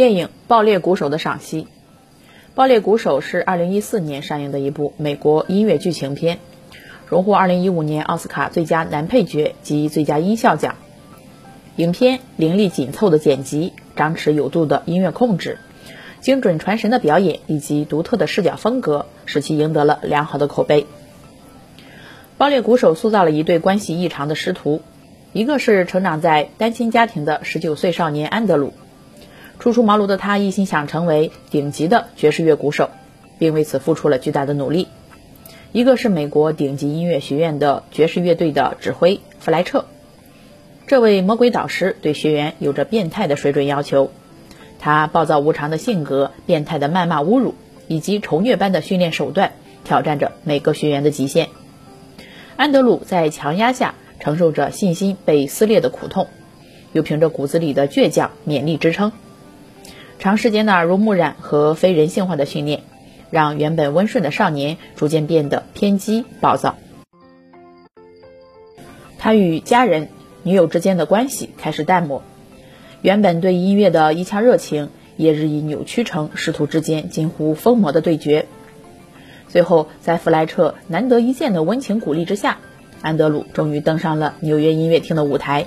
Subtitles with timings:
[0.00, 1.64] 电影《爆裂鼓手》的赏析，
[2.54, 6.38] 《爆裂鼓手》是2014年上映的一部美国音乐剧情片，
[7.06, 10.76] 荣获2015年奥斯卡最佳男配角及最佳音效奖。
[11.76, 15.58] 影片凌厉紧凑的剪辑、张弛有度的音乐控制、
[16.22, 20.80] 精准传神的表演以及独特的视角风格，使其赢得了良好的口碑。
[22.38, 24.80] 《爆裂鼓手》塑造了一对关系异常的师徒，
[25.34, 28.72] 一个是成长在单亲家庭的19岁少年安德鲁。
[29.60, 32.88] 初出茅庐的他一心想成为顶级的爵士乐鼓手，
[33.38, 34.88] 并为此付出了巨大的努力。
[35.72, 39.84] 一个是美国顶级音乐学院的爵士乐队的指挥弗莱彻，
[40.86, 44.10] 这位魔鬼导师对学员有着变态的水准要求，
[44.78, 47.54] 他暴躁无常的性格、变态的谩骂侮辱
[47.86, 49.52] 以及仇虐般的训练手段，
[49.84, 51.48] 挑战着每个学员的极限。
[52.56, 56.28] 安德鲁在强压下承受着信心被撕裂的苦痛，
[56.92, 59.12] 又凭着骨子里的倔强勉力支撑。
[60.20, 62.82] 长时间的耳濡目染和非人性化的训练，
[63.30, 66.76] 让原本温顺的少年逐渐变得偏激暴躁。
[69.16, 70.08] 他与家人、
[70.42, 72.22] 女友之间的关系开始淡漠，
[73.00, 78.44] 原本对音乐的一腔热情也日益扭曲成师徒之间近乎疯魔的对决。
[79.48, 82.58] 最后，在弗莱彻难得一见的温情鼓励之下，
[83.00, 85.66] 安德鲁终于登上了纽约音乐厅的舞台。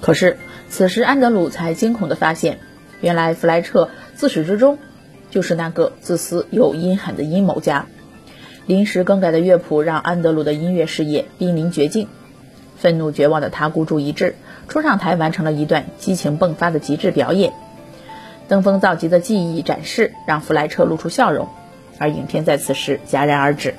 [0.00, 2.60] 可是，此时安德鲁才惊恐地发现。
[3.00, 4.78] 原来弗莱彻自始至终
[5.30, 7.86] 就是那个自私又阴狠的阴谋家。
[8.66, 12.08] 临时更改的乐谱让安德鲁的音乐事业濒临绝境。
[12.76, 14.34] 愤怒绝望的他孤注一掷，
[14.68, 17.52] 冲上台完成了一段激情迸发的极致表演。
[18.48, 21.48] 登峰造极的技艺展示让弗莱彻露出笑容，
[21.98, 23.74] 而影片在此时戛然而止。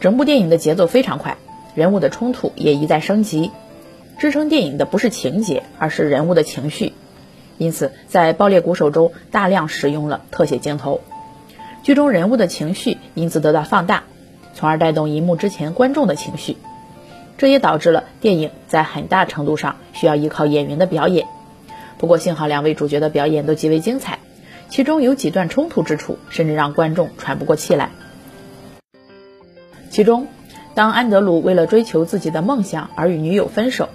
[0.00, 1.36] 整部电影的节奏非常快，
[1.74, 3.50] 人物的冲突也一再升级。
[4.18, 6.92] 支撑电影的不是情节，而是人物的情绪，
[7.56, 11.00] 因此在《爆裂鼓手》中大量使用了特写镜头，
[11.84, 14.02] 剧中人物的情绪因此得到放大，
[14.54, 16.56] 从而带动荧幕之前观众的情绪。
[17.36, 21.28] 这也导致了电影在很大程度上需要依靠演员的表演。
[21.96, 24.18] 不过幸好两位主角的表演都极为精彩，
[24.68, 27.90] 其中有几段冲突之处，甚至让观众喘不过气来。
[29.90, 30.26] 其中，
[30.74, 33.88] 当安德鲁为了追求自己的梦想而与女友分手。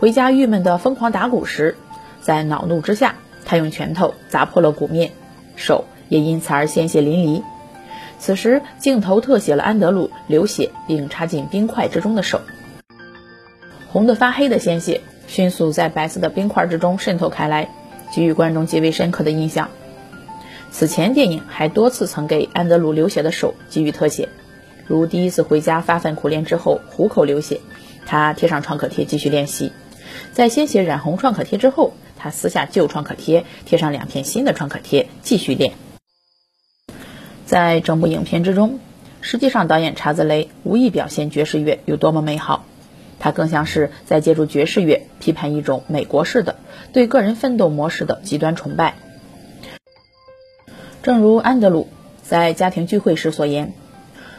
[0.00, 1.76] 回家郁闷的疯狂打鼓时，
[2.22, 5.12] 在恼怒之下，他用拳头砸破了鼓面，
[5.56, 7.42] 手也因此而鲜血淋漓。
[8.18, 12.40] 此时，镜头特写了安德鲁流血并插进冰块之中的手，
[13.92, 17.68] 红的发黑的鲜血迅速在白色的冰块之中渗透开来，
[18.14, 19.68] 给予观众极为深刻的印象。
[20.70, 24.30] 此前，电影还多次曾给安德鲁流血的手给予特写，
[24.86, 27.60] 如第一次回家发奋苦练之后虎口流血，
[28.06, 29.70] 他贴上创可贴继续练习。
[30.32, 35.72] 在鲜血染红创可贴之后，他撕下旧创可贴，贴上两片新的创可贴，继续练。
[37.46, 38.78] 在整部影片之中，
[39.20, 42.64] 实际上导演查兹雷无意表现爵士乐有多么美好，
[43.18, 46.56] 他更像是在借助爵士乐批判一种美国式的
[46.92, 48.94] 对个人奋斗模式的极端崇拜。
[51.02, 51.88] 正如安德鲁
[52.22, 53.72] 在家庭聚会时所言：“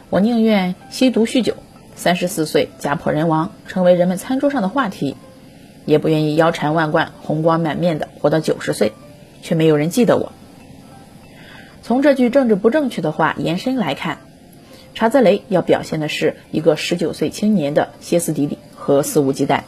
[0.09, 1.55] 我宁愿吸毒酗酒，
[1.95, 5.17] 三十四岁家破人亡，成为人们餐桌上的话题。”
[5.85, 8.93] 也不愿意腰缠万贯、红光满面的活到九十岁，
[9.41, 10.31] 却没有人记得我。
[11.83, 14.19] 从这句政治不正确的话延伸来看，
[14.93, 19.61] 查泽雷要表现的是一个十九岁青年的歇斯底里和肆无忌惮。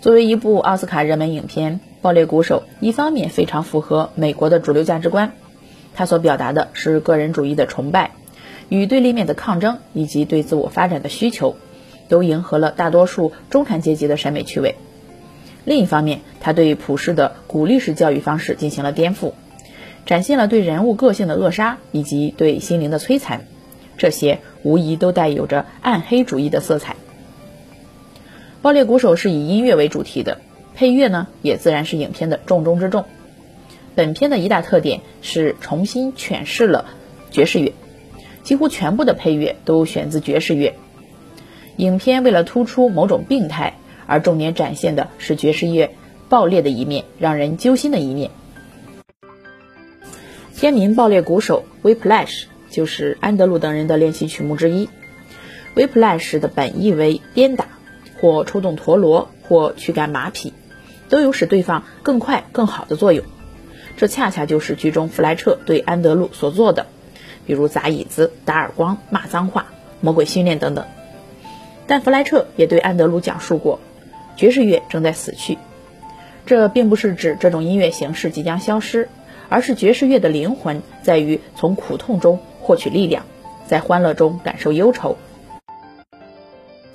[0.00, 5.32] 作为一部奥斯卡热门影片，《爆裂鼓手》一方面非常符合美国的主流价值观，
[5.94, 8.12] 它所表达的是个人主义的崇拜、
[8.70, 11.56] 与对立面的抗争以及对自我发展的需求。
[12.10, 14.74] 都迎合了大多数中产阶级的审美趣味。
[15.64, 19.32] 另一方面，他对普世的鼓励式教育方式进行了颠覆，
[20.04, 23.44] 展现了对人物个性的扼杀以及对心灵的摧残，
[23.96, 26.94] 这些无疑都带有着暗黑主义的色彩。
[28.62, 30.38] 《爆裂鼓手》是以音乐为主题的，
[30.74, 33.04] 配乐呢也自然是影片的重中之重。
[33.94, 36.86] 本片的一大特点是重新诠释了
[37.30, 37.72] 爵士乐，
[38.42, 40.74] 几乎全部的配乐都选自爵士乐。
[41.80, 45.96] 影片为了突出某种病态，而重点展现的是爵士乐
[46.28, 48.30] 爆裂的一面，让人揪心的一面。
[50.54, 54.90] 片名《爆裂鼓手》（Whiplash） 就是安德鲁等人的练习曲目之一。
[55.74, 57.64] Whiplash 的本意为鞭打，
[58.20, 60.52] 或抽动陀螺，或驱赶马匹，
[61.08, 63.24] 都有使对方更快、更好的作用。
[63.96, 66.84] 这恰恰就是剧中弗莱彻对安德鲁所做的，
[67.46, 69.68] 比如砸椅子、打耳光、骂脏话、
[70.02, 70.84] 魔鬼训练等等。
[71.90, 73.80] 但弗莱彻也对安德鲁讲述过，
[74.36, 75.58] 爵士乐正在死去。
[76.46, 79.08] 这并不是指这种音乐形式即将消失，
[79.48, 83.24] 而是爵士乐的灵魂在于从苦痛中获取力量，
[83.66, 85.16] 在欢乐中感受忧愁。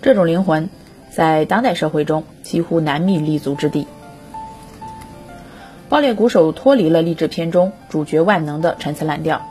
[0.02, 0.70] 这种灵魂
[1.12, 3.88] 在当代社会中几乎难觅立足之地。
[5.90, 9.42] 爆裂鼓手脱离了励志片中主角万能的陈词滥调，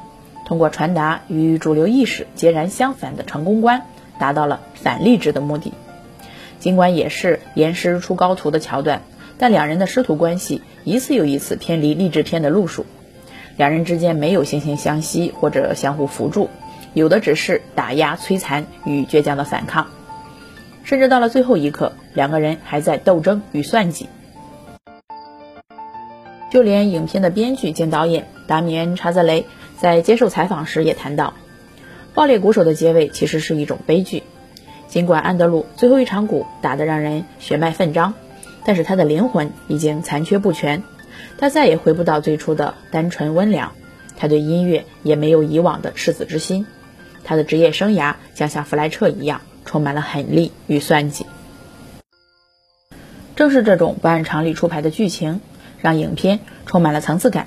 [0.47, 3.82] 通过传达与主流意识截然相反的成功观，
[4.25, 5.75] 达到了反励志的目的。
[6.59, 9.03] 尽管也是严师出高徒的桥段，
[9.37, 12.87] 但两人的师徒关系一次又一次偏离励志片的路数。
[13.59, 16.49] 两人之间没有惺惺相惜或者相互扶助，
[16.94, 19.88] 有的只是打压、摧残与倔强的反抗。
[20.85, 24.09] 甚至到了最后一刻，两个人还在斗争与算计。
[26.50, 29.44] 就连影片的编剧兼导演达米恩·查泽雷
[29.79, 31.29] 在接受采访时也谈到，
[32.14, 34.22] 《爆裂鼓手》的结尾其实是一种悲剧。
[34.88, 38.14] 尽管安德鲁最后一场鼓打得让人血脉奋张，
[38.64, 40.82] 但是他的灵魂已经残缺不全，
[41.37, 43.72] 他再也回不到最初的单纯温良，
[44.16, 46.66] 他对音乐也没有以往的赤子之心，
[47.25, 51.26] 他的职业生涯将像弗莱彻一样，充满了狠戾与算计。
[53.34, 55.40] 正是这种不按常理出牌的剧情。
[55.81, 57.46] 让影片充满了层次感，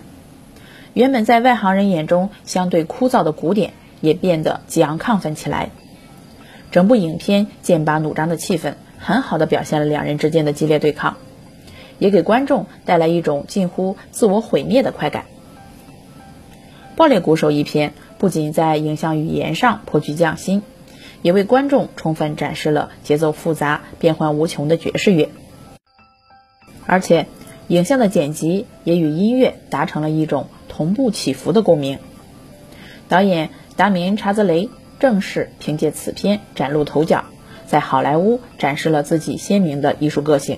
[0.93, 5.69] 原本在外行人眼中相对枯燥的古典也变得激昂亢奋起来。
[6.71, 11.17] 整部影片剑拔弩张的气氛，很好的表现了两人之间的激烈对抗，
[11.99, 15.25] 也给观众带来一种近乎自我毁灭的快感。
[16.95, 20.61] 爆裂鼓手一篇不仅在影像语言上颇具匠心，
[21.21, 25.29] 也为观众充分展示了节奏复杂、变幻无穷的爵士乐，
[26.85, 27.27] 而且。
[27.69, 31.99] 影像的剪辑也与音乐达成了一种同步起伏的共鸣。
[33.09, 34.69] 导演达米恩·查泽雷
[34.99, 37.25] 正是凭借此片崭露头角，
[37.67, 40.57] 在好莱坞展示了自己鲜明的艺术个性。